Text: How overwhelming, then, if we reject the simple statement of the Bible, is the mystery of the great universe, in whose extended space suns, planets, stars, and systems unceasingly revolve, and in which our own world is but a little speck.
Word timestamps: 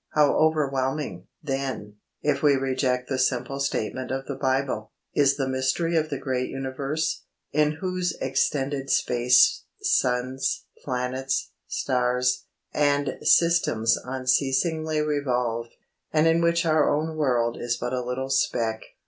How 0.15 0.33
overwhelming, 0.33 1.27
then, 1.43 1.97
if 2.23 2.41
we 2.41 2.55
reject 2.55 3.07
the 3.07 3.19
simple 3.19 3.59
statement 3.59 4.09
of 4.09 4.25
the 4.25 4.33
Bible, 4.33 4.89
is 5.13 5.37
the 5.37 5.47
mystery 5.47 5.95
of 5.95 6.09
the 6.09 6.17
great 6.17 6.49
universe, 6.49 7.25
in 7.51 7.73
whose 7.73 8.17
extended 8.19 8.89
space 8.89 9.65
suns, 9.83 10.65
planets, 10.83 11.51
stars, 11.67 12.45
and 12.73 13.15
systems 13.21 13.95
unceasingly 13.95 15.01
revolve, 15.01 15.67
and 16.11 16.25
in 16.25 16.41
which 16.41 16.65
our 16.65 16.89
own 16.91 17.15
world 17.15 17.55
is 17.59 17.77
but 17.77 17.93
a 17.93 18.03
little 18.03 18.31
speck. 18.31 18.81